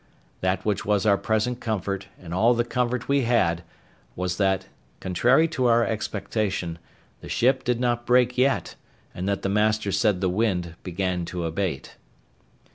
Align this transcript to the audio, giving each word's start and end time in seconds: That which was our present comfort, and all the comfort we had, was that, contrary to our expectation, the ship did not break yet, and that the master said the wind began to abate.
That 0.39 0.65
which 0.65 0.83
was 0.83 1.05
our 1.05 1.15
present 1.15 1.59
comfort, 1.59 2.07
and 2.19 2.33
all 2.33 2.55
the 2.55 2.65
comfort 2.65 3.07
we 3.07 3.21
had, 3.21 3.61
was 4.15 4.37
that, 4.37 4.65
contrary 4.99 5.47
to 5.49 5.67
our 5.67 5.85
expectation, 5.85 6.79
the 7.19 7.29
ship 7.29 7.63
did 7.63 7.79
not 7.79 8.07
break 8.07 8.35
yet, 8.35 8.73
and 9.13 9.29
that 9.29 9.43
the 9.43 9.47
master 9.49 9.91
said 9.91 10.19
the 10.19 10.27
wind 10.27 10.73
began 10.81 11.23
to 11.25 11.45
abate. 11.45 11.97